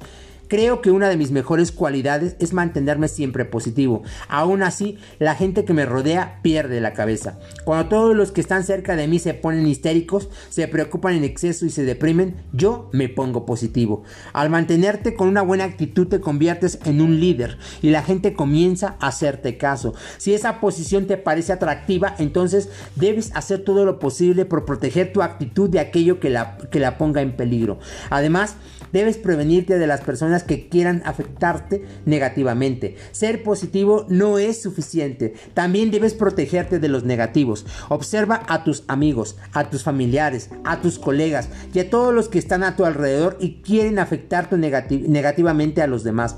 Creo 0.52 0.82
que 0.82 0.90
una 0.90 1.08
de 1.08 1.16
mis 1.16 1.30
mejores 1.30 1.72
cualidades 1.72 2.36
es 2.38 2.52
mantenerme 2.52 3.08
siempre 3.08 3.46
positivo. 3.46 4.02
Aún 4.28 4.62
así, 4.62 4.98
la 5.18 5.34
gente 5.34 5.64
que 5.64 5.72
me 5.72 5.86
rodea 5.86 6.40
pierde 6.42 6.82
la 6.82 6.92
cabeza. 6.92 7.38
Cuando 7.64 7.88
todos 7.88 8.14
los 8.14 8.32
que 8.32 8.42
están 8.42 8.62
cerca 8.62 8.94
de 8.94 9.08
mí 9.08 9.18
se 9.18 9.32
ponen 9.32 9.66
histéricos, 9.66 10.28
se 10.50 10.68
preocupan 10.68 11.14
en 11.14 11.24
exceso 11.24 11.64
y 11.64 11.70
se 11.70 11.84
deprimen, 11.84 12.36
yo 12.52 12.90
me 12.92 13.08
pongo 13.08 13.46
positivo. 13.46 14.02
Al 14.34 14.50
mantenerte 14.50 15.14
con 15.14 15.28
una 15.28 15.40
buena 15.40 15.64
actitud 15.64 16.06
te 16.08 16.20
conviertes 16.20 16.80
en 16.84 17.00
un 17.00 17.18
líder 17.18 17.56
y 17.80 17.88
la 17.88 18.02
gente 18.02 18.34
comienza 18.34 18.96
a 19.00 19.06
hacerte 19.06 19.56
caso. 19.56 19.94
Si 20.18 20.34
esa 20.34 20.60
posición 20.60 21.06
te 21.06 21.16
parece 21.16 21.54
atractiva, 21.54 22.14
entonces 22.18 22.68
debes 22.94 23.34
hacer 23.34 23.64
todo 23.64 23.86
lo 23.86 23.98
posible 23.98 24.44
por 24.44 24.66
proteger 24.66 25.14
tu 25.14 25.22
actitud 25.22 25.70
de 25.70 25.80
aquello 25.80 26.20
que 26.20 26.28
la, 26.28 26.58
que 26.70 26.78
la 26.78 26.98
ponga 26.98 27.22
en 27.22 27.36
peligro. 27.36 27.78
Además, 28.10 28.56
debes 28.92 29.16
prevenirte 29.16 29.78
de 29.78 29.86
las 29.86 30.00
personas 30.00 30.42
que 30.42 30.68
quieran 30.68 31.02
afectarte 31.04 31.84
negativamente. 32.04 32.96
Ser 33.12 33.42
positivo 33.42 34.06
no 34.08 34.38
es 34.38 34.62
suficiente. 34.62 35.34
También 35.54 35.90
debes 35.90 36.14
protegerte 36.14 36.78
de 36.78 36.88
los 36.88 37.04
negativos. 37.04 37.66
Observa 37.88 38.42
a 38.48 38.64
tus 38.64 38.84
amigos, 38.88 39.36
a 39.52 39.70
tus 39.70 39.82
familiares, 39.82 40.50
a 40.64 40.80
tus 40.80 40.98
colegas 40.98 41.48
y 41.72 41.78
a 41.80 41.90
todos 41.90 42.14
los 42.14 42.28
que 42.28 42.38
están 42.38 42.62
a 42.62 42.76
tu 42.76 42.84
alrededor 42.84 43.36
y 43.40 43.62
quieren 43.62 43.98
afectarte 43.98 44.56
negativamente 44.56 45.82
a 45.82 45.86
los 45.86 46.04
demás. 46.04 46.36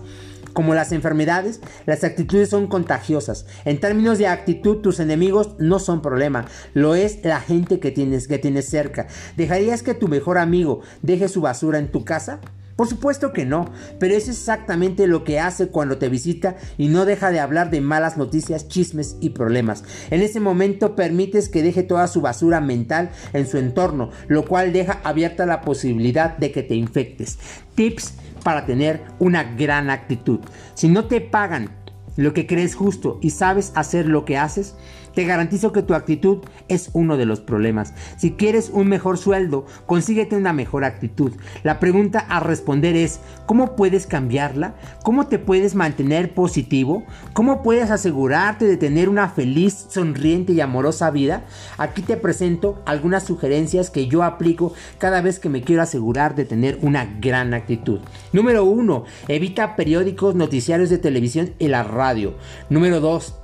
Como 0.54 0.74
las 0.74 0.92
enfermedades, 0.92 1.60
las 1.84 2.04
actitudes 2.04 2.48
son 2.48 2.68
contagiosas. 2.68 3.44
En 3.64 3.80
términos 3.80 4.18
de 4.18 4.28
actitud, 4.28 4.78
tus 4.78 5.00
enemigos 5.00 5.56
no 5.58 5.80
son 5.80 6.00
problema, 6.00 6.46
lo 6.72 6.94
es 6.94 7.18
la 7.24 7.40
gente 7.40 7.80
que 7.80 7.90
tienes, 7.90 8.28
que 8.28 8.38
tienes 8.38 8.66
cerca. 8.66 9.08
¿Dejarías 9.36 9.82
que 9.82 9.94
tu 9.94 10.08
mejor 10.08 10.38
amigo 10.38 10.80
deje 11.02 11.28
su 11.28 11.40
basura 11.40 11.78
en 11.78 11.90
tu 11.90 12.04
casa? 12.04 12.40
Por 12.76 12.88
supuesto 12.88 13.32
que 13.32 13.44
no, 13.44 13.70
pero 14.00 14.14
es 14.14 14.28
exactamente 14.28 15.06
lo 15.06 15.22
que 15.22 15.38
hace 15.38 15.68
cuando 15.68 15.98
te 15.98 16.08
visita 16.08 16.56
y 16.76 16.88
no 16.88 17.04
deja 17.04 17.30
de 17.30 17.38
hablar 17.38 17.70
de 17.70 17.80
malas 17.80 18.16
noticias, 18.16 18.68
chismes 18.68 19.16
y 19.20 19.30
problemas. 19.30 19.84
En 20.10 20.22
ese 20.22 20.40
momento 20.40 20.96
permites 20.96 21.48
que 21.48 21.62
deje 21.62 21.84
toda 21.84 22.08
su 22.08 22.20
basura 22.20 22.60
mental 22.60 23.10
en 23.32 23.46
su 23.46 23.58
entorno, 23.58 24.10
lo 24.26 24.44
cual 24.44 24.72
deja 24.72 25.00
abierta 25.04 25.46
la 25.46 25.60
posibilidad 25.60 26.36
de 26.36 26.50
que 26.50 26.64
te 26.64 26.74
infectes. 26.74 27.38
Tips 27.76 28.14
para 28.44 28.64
tener 28.64 29.02
una 29.18 29.42
gran 29.42 29.90
actitud. 29.90 30.38
Si 30.74 30.86
no 30.88 31.06
te 31.06 31.20
pagan 31.20 31.70
lo 32.16 32.32
que 32.32 32.46
crees 32.46 32.76
justo 32.76 33.18
y 33.20 33.30
sabes 33.30 33.72
hacer 33.74 34.06
lo 34.06 34.24
que 34.24 34.38
haces, 34.38 34.76
te 35.14 35.24
garantizo 35.24 35.72
que 35.72 35.82
tu 35.82 35.94
actitud 35.94 36.38
es 36.68 36.90
uno 36.92 37.16
de 37.16 37.26
los 37.26 37.40
problemas. 37.40 37.94
Si 38.16 38.32
quieres 38.32 38.70
un 38.72 38.88
mejor 38.88 39.18
sueldo, 39.18 39.66
consíguete 39.86 40.36
una 40.36 40.52
mejor 40.52 40.84
actitud. 40.84 41.32
La 41.62 41.80
pregunta 41.80 42.18
a 42.18 42.40
responder 42.40 42.96
es, 42.96 43.20
¿cómo 43.46 43.76
puedes 43.76 44.06
cambiarla? 44.06 44.74
¿Cómo 45.02 45.26
te 45.26 45.38
puedes 45.38 45.74
mantener 45.74 46.34
positivo? 46.34 47.04
¿Cómo 47.32 47.62
puedes 47.62 47.90
asegurarte 47.90 48.66
de 48.66 48.76
tener 48.76 49.08
una 49.08 49.28
feliz, 49.28 49.86
sonriente 49.88 50.52
y 50.52 50.60
amorosa 50.60 51.10
vida? 51.10 51.44
Aquí 51.78 52.02
te 52.02 52.16
presento 52.16 52.82
algunas 52.86 53.24
sugerencias 53.24 53.90
que 53.90 54.08
yo 54.08 54.22
aplico 54.22 54.72
cada 54.98 55.20
vez 55.20 55.38
que 55.38 55.48
me 55.48 55.62
quiero 55.62 55.82
asegurar 55.82 56.34
de 56.34 56.44
tener 56.44 56.78
una 56.82 57.04
gran 57.20 57.54
actitud. 57.54 58.00
Número 58.32 58.64
1. 58.64 59.04
Evita 59.28 59.76
periódicos, 59.76 60.34
noticiarios 60.34 60.90
de 60.90 60.98
televisión 60.98 61.54
y 61.58 61.68
la 61.68 61.82
radio. 61.82 62.34
Número 62.68 63.00
2 63.00 63.43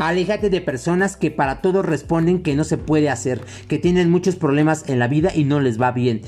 Aléjate 0.00 0.48
de 0.48 0.62
personas 0.62 1.18
que 1.18 1.30
para 1.30 1.60
todo 1.60 1.82
responden 1.82 2.42
que 2.42 2.56
no 2.56 2.64
se 2.64 2.78
puede 2.78 3.10
hacer, 3.10 3.42
que 3.68 3.78
tienen 3.78 4.10
muchos 4.10 4.34
problemas 4.34 4.88
en 4.88 4.98
la 4.98 5.08
vida 5.08 5.30
y 5.34 5.44
no 5.44 5.60
les 5.60 5.78
va 5.78 5.92
bien. 5.92 6.22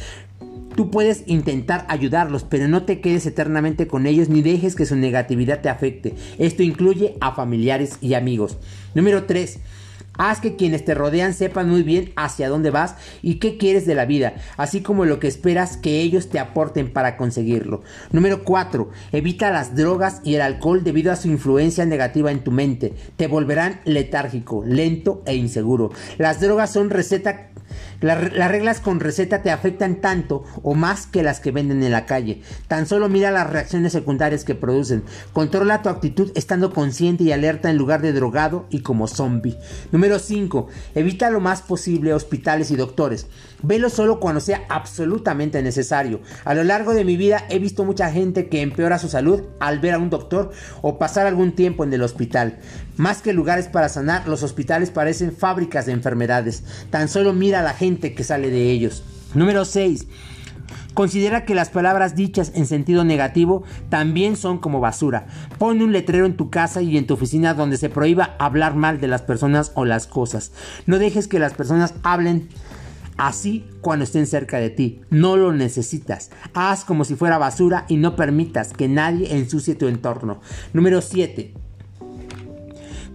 Tú 0.76 0.91
puedes 0.91 1.25
intentar 1.26 1.87
ayudarlos, 1.88 2.45
pero 2.45 2.69
no 2.69 2.83
te 2.83 3.00
quedes 3.00 3.25
eternamente 3.25 3.87
con 3.87 4.07
ellos 4.07 4.29
ni 4.29 4.43
dejes 4.43 4.75
que 4.75 4.85
su 4.85 4.95
negatividad 4.95 5.62
te 5.62 5.71
afecte. 5.71 6.14
Esto 6.38 6.62
incluye 6.62 7.17
a 7.21 7.33
familiares 7.33 7.97
y 8.02 8.12
amigos. 8.12 8.59
Número 8.95 9.25
3. 9.25 9.59
Haz 10.19 10.40
que 10.40 10.57
quienes 10.57 10.85
te 10.85 10.95
rodean 10.95 11.33
sepan 11.33 11.71
muy 11.71 11.83
bien 11.83 12.12
hacia 12.16 12.49
dónde 12.49 12.71
vas 12.71 12.97
y 13.23 13.37
qué 13.37 13.57
quieres 13.57 13.87
de 13.87 13.95
la 13.95 14.04
vida, 14.04 14.35
así 14.57 14.83
como 14.83 15.04
lo 15.04 15.19
que 15.19 15.26
esperas 15.26 15.76
que 15.76 16.00
ellos 16.00 16.28
te 16.28 16.38
aporten 16.38 16.92
para 16.92 17.16
conseguirlo. 17.16 17.83
Número 18.11 18.45
4. 18.45 18.90
Evita 19.12 19.50
las 19.50 19.75
drogas 19.75 20.21
y 20.25 20.35
el 20.35 20.42
alcohol 20.42 20.85
debido 20.85 21.12
a 21.12 21.16
su 21.16 21.28
influencia 21.28 21.87
negativa 21.87 22.31
en 22.31 22.45
tu 22.45 22.50
mente. 22.50 22.95
Te 23.16 23.26
volverán 23.26 23.81
letárgico, 23.85 24.62
lento 24.66 25.23
e 25.25 25.35
inseguro. 25.35 25.90
Las 26.19 26.40
drogas 26.40 26.73
son 26.73 26.90
receta 26.90 27.49
las 28.02 28.50
reglas 28.50 28.80
con 28.80 29.00
receta 29.00 29.42
te 29.42 29.50
afectan 29.50 29.97
tanto 29.97 30.44
o 30.62 30.75
más 30.75 31.06
que 31.06 31.23
las 31.23 31.40
que 31.40 31.52
venden 31.52 31.82
en 31.82 31.92
la 31.92 32.06
calle. 32.06 32.42
Tan 32.68 32.87
solo 32.87 33.09
mira 33.09 33.30
las 33.30 33.49
reacciones 33.49 33.92
secundarias 33.92 34.44
que 34.44 34.54
producen. 34.54 35.04
Controla 35.32 35.82
tu 35.82 35.88
actitud 35.88 36.32
estando 36.35 36.73
consciente 36.73 37.25
y 37.25 37.32
alerta 37.32 37.71
en 37.71 37.78
lugar 37.78 38.02
de 38.02 38.12
drogado 38.12 38.66
y 38.71 38.80
como 38.80 39.06
zombie. 39.06 39.56
Número 39.92 40.18
5. 40.18 40.68
Evita 40.94 41.30
lo 41.30 41.40
más 41.40 41.62
posible 41.62 42.12
hospitales 42.12 42.71
y 42.71 42.76
doctores. 42.76 43.26
Velo 43.62 43.90
solo 43.90 44.18
cuando 44.18 44.40
sea 44.40 44.64
absolutamente 44.68 45.62
necesario. 45.62 46.21
A 46.44 46.54
lo 46.54 46.64
largo 46.64 46.94
de 46.94 47.04
mi 47.04 47.16
vida 47.16 47.47
he 47.49 47.61
visto 47.61 47.85
mucha 47.85 48.11
gente 48.11 48.49
que 48.49 48.61
empeora 48.62 48.99
su 48.99 49.09
salud 49.09 49.42
al 49.61 49.78
ver 49.78 49.94
a 49.94 49.99
un 49.99 50.11
doctor 50.11 50.50
o 50.82 50.99
pasar 50.99 51.26
algún 51.26 51.52
tiempo 51.52 51.85
en 51.85 51.92
el 51.92 52.02
hospital. 52.02 52.59
Más 52.97 53.23
que 53.23 53.32
lugares 53.32 53.68
para 53.68 53.88
sanar, 53.88 54.28
los 54.28 54.42
hospitales 54.42 54.90
parecen 54.90 55.35
fábricas 55.35 55.87
de 55.87 55.92
enfermedades. 55.92 56.64
Tan 56.90 57.09
solo 57.09 57.32
mira 57.32 57.61
a 57.61 57.62
la 57.62 57.73
gente 57.73 57.91
que 57.99 58.25
sale 58.25 58.50
de 58.50 58.70
ellos. 58.70 59.02
Número 59.34 59.64
6. 59.64 60.06
Considera 60.94 61.46
que 61.46 61.54
las 61.54 61.70
palabras 61.70 62.14
dichas 62.14 62.52
en 62.54 62.66
sentido 62.66 63.02
negativo 63.02 63.62
también 63.88 64.37
son 64.37 64.58
como 64.58 64.80
basura. 64.80 65.26
Pon 65.58 65.80
un 65.80 65.92
letrero 65.92 66.26
en 66.26 66.37
tu 66.37 66.50
casa 66.50 66.82
y 66.82 66.99
en 66.99 67.06
tu 67.06 67.14
oficina 67.14 67.54
donde 67.54 67.78
se 67.78 67.88
prohíba 67.88 68.37
hablar 68.38 68.75
mal 68.75 69.00
de 69.00 69.08
las 69.08 69.22
personas 69.22 69.72
o 69.75 69.87
las 69.87 70.06
cosas. 70.06 70.52
No 70.84 70.99
dejes 70.99 71.28
que 71.28 71.38
las 71.38 71.54
personas 71.54 71.94
hablen 72.02 72.49
así 73.16 73.64
cuando 73.80 74.04
estén 74.04 74.26
cerca 74.26 74.58
de 74.58 74.68
ti. 74.68 75.00
No 75.08 75.37
lo 75.37 75.52
necesitas. 75.52 76.30
Haz 76.52 76.84
como 76.84 77.04
si 77.04 77.14
fuera 77.14 77.38
basura 77.38 77.87
y 77.88 77.96
no 77.96 78.14
permitas 78.14 78.75
que 78.75 78.88
nadie 78.88 79.34
ensucie 79.34 79.75
tu 79.75 79.88
entorno. 79.88 80.40
Número 80.75 81.00
7. 81.00 81.54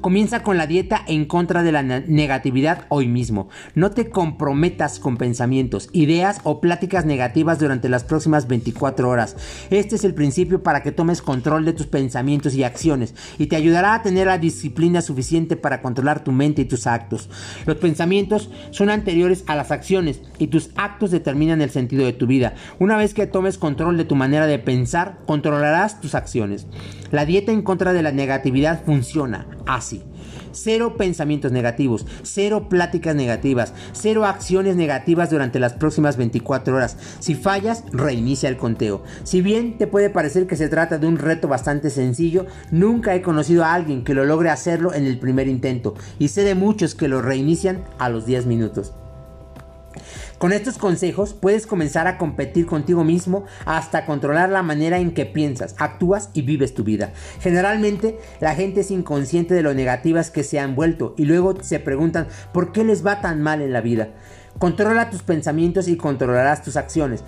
Comienza 0.07 0.41
con 0.41 0.55
la 0.55 0.67
dieta 0.67 1.03
en 1.05 1.25
contra 1.25 1.63
de 1.63 1.73
la 1.73 1.83
negatividad 1.83 2.85
hoy 2.87 3.09
mismo. 3.09 3.49
No 3.75 3.91
te 3.91 4.09
comprometas 4.09 4.99
con 4.99 5.17
pensamientos, 5.17 5.89
ideas 5.91 6.39
o 6.45 6.61
pláticas 6.61 7.05
negativas 7.05 7.59
durante 7.59 7.89
las 7.89 8.05
próximas 8.05 8.47
24 8.47 9.09
horas. 9.09 9.35
Este 9.69 9.97
es 9.97 10.05
el 10.05 10.13
principio 10.13 10.63
para 10.63 10.81
que 10.81 10.93
tomes 10.93 11.21
control 11.21 11.65
de 11.65 11.73
tus 11.73 11.87
pensamientos 11.87 12.55
y 12.55 12.63
acciones 12.63 13.15
y 13.37 13.47
te 13.47 13.57
ayudará 13.57 13.95
a 13.95 14.01
tener 14.01 14.27
la 14.27 14.37
disciplina 14.37 15.01
suficiente 15.01 15.57
para 15.57 15.81
controlar 15.81 16.23
tu 16.23 16.31
mente 16.31 16.61
y 16.61 16.65
tus 16.65 16.87
actos. 16.87 17.29
Los 17.65 17.75
pensamientos 17.75 18.49
son 18.71 18.89
anteriores 18.89 19.43
a 19.47 19.57
las 19.57 19.71
acciones 19.71 20.21
y 20.37 20.47
tus 20.47 20.69
actos 20.77 21.11
determinan 21.11 21.61
el 21.61 21.69
sentido 21.69 22.05
de 22.05 22.13
tu 22.13 22.27
vida. 22.27 22.53
Una 22.79 22.95
vez 22.95 23.13
que 23.13 23.27
tomes 23.27 23.57
control 23.57 23.97
de 23.97 24.05
tu 24.05 24.15
manera 24.15 24.47
de 24.47 24.57
pensar, 24.57 25.17
controlarás 25.25 25.99
tus 25.99 26.15
acciones. 26.15 26.65
La 27.11 27.25
dieta 27.25 27.51
en 27.51 27.61
contra 27.61 27.91
de 27.91 28.03
la 28.03 28.13
negatividad 28.13 28.85
funciona 28.85 29.47
así. 29.65 29.96
Cero 30.57 30.95
pensamientos 30.97 31.51
negativos, 31.51 32.05
cero 32.23 32.67
pláticas 32.67 33.15
negativas, 33.15 33.73
cero 33.93 34.25
acciones 34.25 34.75
negativas 34.75 35.29
durante 35.29 35.59
las 35.59 35.73
próximas 35.73 36.17
24 36.17 36.75
horas. 36.75 36.97
Si 37.19 37.35
fallas, 37.35 37.83
reinicia 37.91 38.49
el 38.49 38.57
conteo. 38.57 39.03
Si 39.23 39.41
bien 39.41 39.77
te 39.77 39.85
puede 39.85 40.09
parecer 40.09 40.47
que 40.47 40.55
se 40.55 40.67
trata 40.67 40.97
de 40.97 41.05
un 41.05 41.17
reto 41.17 41.47
bastante 41.47 41.91
sencillo, 41.91 42.47
nunca 42.71 43.13
he 43.13 43.21
conocido 43.21 43.63
a 43.63 43.73
alguien 43.73 44.03
que 44.03 44.15
lo 44.15 44.25
logre 44.25 44.49
hacerlo 44.49 44.93
en 44.93 45.05
el 45.05 45.19
primer 45.19 45.47
intento 45.47 45.93
y 46.17 46.29
sé 46.29 46.41
de 46.41 46.55
muchos 46.55 46.95
que 46.95 47.07
lo 47.07 47.21
reinician 47.21 47.83
a 47.99 48.09
los 48.09 48.25
10 48.25 48.47
minutos. 48.47 48.93
Con 50.37 50.53
estos 50.53 50.77
consejos 50.77 51.33
puedes 51.33 51.65
comenzar 51.65 52.05
a 52.05 52.19
competir 52.19 52.67
contigo 52.67 53.03
mismo 53.03 53.45
hasta 53.65 54.05
controlar 54.05 54.49
la 54.49 54.61
manera 54.61 54.99
en 54.99 55.15
que 55.15 55.25
piensas, 55.25 55.73
actúas 55.79 56.29
y 56.33 56.43
vives 56.43 56.75
tu 56.75 56.83
vida. 56.83 57.11
Generalmente 57.39 58.19
la 58.39 58.53
gente 58.53 58.81
es 58.81 58.91
inconsciente 58.91 59.55
de 59.55 59.63
lo 59.63 59.73
negativas 59.73 60.29
que 60.29 60.43
se 60.43 60.59
han 60.59 60.75
vuelto 60.75 61.15
y 61.17 61.25
luego 61.25 61.55
se 61.63 61.79
preguntan 61.79 62.27
por 62.53 62.71
qué 62.71 62.83
les 62.83 63.03
va 63.03 63.19
tan 63.19 63.41
mal 63.41 63.63
en 63.63 63.73
la 63.73 63.81
vida. 63.81 64.09
Controla 64.59 65.09
tus 65.09 65.23
pensamientos 65.23 65.87
y 65.87 65.97
controlarás 65.97 66.63
tus 66.63 66.77
acciones. 66.77 67.23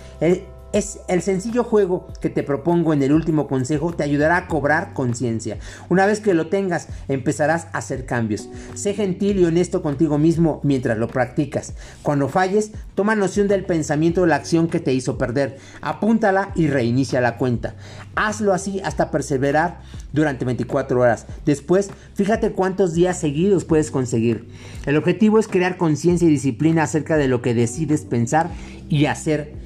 Es 0.72 1.00
el 1.08 1.20
sencillo 1.20 1.64
juego 1.64 2.06
que 2.20 2.30
te 2.30 2.44
propongo 2.44 2.92
en 2.92 3.02
el 3.02 3.12
último 3.12 3.48
consejo 3.48 3.92
te 3.92 4.04
ayudará 4.04 4.36
a 4.36 4.46
cobrar 4.46 4.92
conciencia. 4.92 5.58
Una 5.88 6.06
vez 6.06 6.20
que 6.20 6.32
lo 6.32 6.46
tengas, 6.46 6.86
empezarás 7.08 7.66
a 7.72 7.78
hacer 7.78 8.06
cambios. 8.06 8.48
Sé 8.74 8.94
gentil 8.94 9.40
y 9.40 9.44
honesto 9.44 9.82
contigo 9.82 10.16
mismo 10.16 10.60
mientras 10.62 10.96
lo 10.96 11.08
practicas. 11.08 11.74
Cuando 12.02 12.28
falles, 12.28 12.70
toma 12.94 13.16
noción 13.16 13.48
del 13.48 13.64
pensamiento 13.64 14.22
o 14.22 14.26
la 14.26 14.36
acción 14.36 14.68
que 14.68 14.78
te 14.78 14.94
hizo 14.94 15.18
perder. 15.18 15.58
Apúntala 15.80 16.52
y 16.54 16.68
reinicia 16.68 17.20
la 17.20 17.36
cuenta. 17.36 17.74
Hazlo 18.14 18.52
así 18.52 18.80
hasta 18.84 19.10
perseverar 19.10 19.80
durante 20.12 20.44
24 20.44 21.00
horas. 21.00 21.26
Después, 21.44 21.90
fíjate 22.14 22.52
cuántos 22.52 22.94
días 22.94 23.18
seguidos 23.18 23.64
puedes 23.64 23.90
conseguir. 23.90 24.46
El 24.86 24.96
objetivo 24.96 25.40
es 25.40 25.48
crear 25.48 25.76
conciencia 25.76 26.28
y 26.28 26.30
disciplina 26.30 26.84
acerca 26.84 27.16
de 27.16 27.26
lo 27.26 27.42
que 27.42 27.54
decides 27.54 28.02
pensar 28.02 28.50
y 28.88 29.06
hacer 29.06 29.58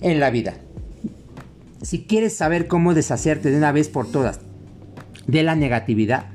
en 0.00 0.20
la 0.20 0.30
vida. 0.30 0.54
Si 1.82 2.04
quieres 2.04 2.36
saber 2.36 2.66
cómo 2.66 2.94
deshacerte 2.94 3.50
de 3.50 3.56
una 3.56 3.72
vez 3.72 3.88
por 3.88 4.10
todas 4.10 4.40
de 5.26 5.42
la 5.42 5.54
negatividad, 5.54 6.26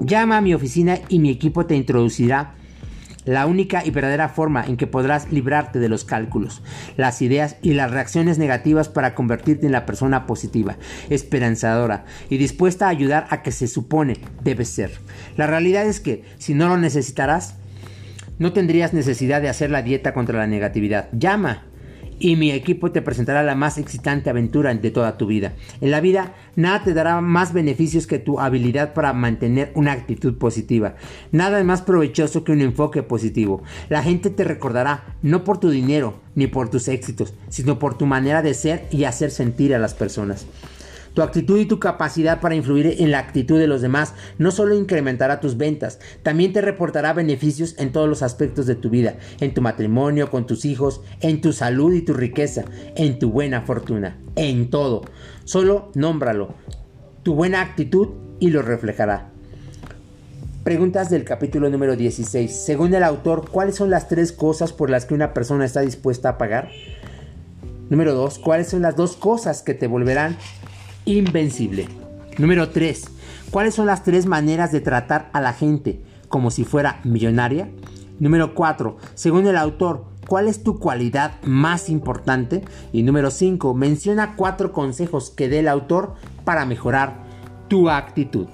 llama 0.00 0.38
a 0.38 0.40
mi 0.40 0.54
oficina 0.54 0.98
y 1.08 1.18
mi 1.18 1.30
equipo 1.30 1.66
te 1.66 1.76
introducirá 1.76 2.54
la 3.24 3.46
única 3.46 3.84
y 3.84 3.90
verdadera 3.90 4.28
forma 4.28 4.64
en 4.64 4.76
que 4.76 4.86
podrás 4.86 5.32
librarte 5.32 5.78
de 5.78 5.88
los 5.88 6.04
cálculos, 6.04 6.62
las 6.96 7.22
ideas 7.22 7.56
y 7.62 7.72
las 7.72 7.90
reacciones 7.90 8.38
negativas 8.38 8.88
para 8.88 9.14
convertirte 9.14 9.66
en 9.66 9.72
la 9.72 9.86
persona 9.86 10.26
positiva, 10.26 10.76
esperanzadora 11.08 12.04
y 12.28 12.36
dispuesta 12.36 12.86
a 12.86 12.90
ayudar 12.90 13.26
a 13.30 13.42
que 13.42 13.52
se 13.52 13.66
supone 13.66 14.18
debes 14.42 14.68
ser. 14.68 14.92
La 15.36 15.46
realidad 15.46 15.86
es 15.86 16.00
que 16.00 16.24
si 16.38 16.54
no 16.54 16.68
lo 16.68 16.76
necesitarás, 16.76 17.56
no 18.38 18.52
tendrías 18.52 18.92
necesidad 18.92 19.40
de 19.40 19.48
hacer 19.48 19.70
la 19.70 19.82
dieta 19.82 20.12
contra 20.12 20.38
la 20.38 20.46
negatividad. 20.46 21.08
Llama 21.12 21.64
y 22.18 22.36
mi 22.36 22.50
equipo 22.50 22.90
te 22.90 23.02
presentará 23.02 23.42
la 23.42 23.54
más 23.54 23.78
excitante 23.78 24.30
aventura 24.30 24.74
de 24.74 24.90
toda 24.90 25.16
tu 25.16 25.26
vida. 25.26 25.54
En 25.80 25.90
la 25.90 26.00
vida, 26.00 26.34
nada 26.56 26.82
te 26.82 26.94
dará 26.94 27.20
más 27.20 27.52
beneficios 27.52 28.06
que 28.06 28.18
tu 28.18 28.40
habilidad 28.40 28.94
para 28.94 29.12
mantener 29.12 29.72
una 29.74 29.92
actitud 29.92 30.36
positiva. 30.38 30.96
Nada 31.32 31.58
es 31.58 31.64
más 31.64 31.82
provechoso 31.82 32.44
que 32.44 32.52
un 32.52 32.60
enfoque 32.60 33.02
positivo. 33.02 33.62
La 33.88 34.02
gente 34.02 34.30
te 34.30 34.44
recordará 34.44 35.16
no 35.22 35.44
por 35.44 35.58
tu 35.58 35.70
dinero 35.70 36.20
ni 36.34 36.46
por 36.46 36.70
tus 36.70 36.88
éxitos, 36.88 37.34
sino 37.48 37.78
por 37.78 37.96
tu 37.96 38.06
manera 38.06 38.42
de 38.42 38.54
ser 38.54 38.86
y 38.90 39.04
hacer 39.04 39.30
sentir 39.30 39.74
a 39.74 39.78
las 39.78 39.94
personas. 39.94 40.46
Tu 41.14 41.22
actitud 41.22 41.58
y 41.58 41.66
tu 41.66 41.78
capacidad 41.78 42.40
para 42.40 42.56
influir 42.56 42.96
en 42.98 43.12
la 43.12 43.20
actitud 43.20 43.58
de 43.58 43.68
los 43.68 43.80
demás 43.80 44.14
no 44.38 44.50
solo 44.50 44.74
incrementará 44.74 45.40
tus 45.40 45.56
ventas, 45.56 46.00
también 46.24 46.52
te 46.52 46.60
reportará 46.60 47.12
beneficios 47.12 47.76
en 47.78 47.92
todos 47.92 48.08
los 48.08 48.22
aspectos 48.22 48.66
de 48.66 48.74
tu 48.74 48.90
vida, 48.90 49.16
en 49.40 49.54
tu 49.54 49.62
matrimonio, 49.62 50.28
con 50.28 50.46
tus 50.46 50.64
hijos, 50.64 51.02
en 51.20 51.40
tu 51.40 51.52
salud 51.52 51.94
y 51.94 52.02
tu 52.02 52.14
riqueza, 52.14 52.64
en 52.96 53.20
tu 53.20 53.30
buena 53.30 53.62
fortuna, 53.62 54.18
en 54.34 54.70
todo. 54.70 55.02
Solo 55.44 55.92
nómbralo, 55.94 56.54
tu 57.22 57.34
buena 57.34 57.62
actitud 57.62 58.08
y 58.40 58.50
lo 58.50 58.62
reflejará. 58.62 59.30
Preguntas 60.64 61.10
del 61.10 61.24
capítulo 61.24 61.68
número 61.68 61.94
16. 61.94 62.50
Según 62.50 62.94
el 62.94 63.04
autor, 63.04 63.50
¿cuáles 63.50 63.76
son 63.76 63.90
las 63.90 64.08
tres 64.08 64.32
cosas 64.32 64.72
por 64.72 64.90
las 64.90 65.04
que 65.04 65.14
una 65.14 65.34
persona 65.34 65.64
está 65.64 65.82
dispuesta 65.82 66.30
a 66.30 66.38
pagar? 66.38 66.70
Número 67.90 68.14
2. 68.14 68.38
¿Cuáles 68.38 68.68
son 68.68 68.80
las 68.80 68.96
dos 68.96 69.14
cosas 69.14 69.62
que 69.62 69.74
te 69.74 69.86
volverán 69.86 70.38
invencible. 71.04 71.88
Número 72.38 72.70
3. 72.70 73.04
¿Cuáles 73.50 73.74
son 73.74 73.86
las 73.86 74.02
tres 74.02 74.26
maneras 74.26 74.72
de 74.72 74.80
tratar 74.80 75.30
a 75.32 75.40
la 75.40 75.52
gente 75.52 76.02
como 76.28 76.50
si 76.50 76.64
fuera 76.64 77.00
millonaria? 77.04 77.68
Número 78.18 78.54
4. 78.54 78.96
Según 79.14 79.46
el 79.46 79.56
autor, 79.56 80.06
¿cuál 80.26 80.48
es 80.48 80.62
tu 80.62 80.78
cualidad 80.78 81.40
más 81.42 81.88
importante? 81.88 82.64
Y 82.92 83.02
número 83.02 83.30
5. 83.30 83.74
Menciona 83.74 84.34
cuatro 84.36 84.72
consejos 84.72 85.30
que 85.30 85.48
dé 85.48 85.60
el 85.60 85.68
autor 85.68 86.14
para 86.44 86.66
mejorar 86.66 87.22
tu 87.68 87.90
actitud. 87.90 88.46